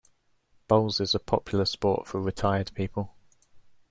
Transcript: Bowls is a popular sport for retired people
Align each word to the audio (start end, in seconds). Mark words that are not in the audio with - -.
Bowls 0.67 0.99
is 0.99 1.13
a 1.13 1.19
popular 1.19 1.63
sport 1.63 2.07
for 2.07 2.19
retired 2.19 2.71
people 2.73 3.13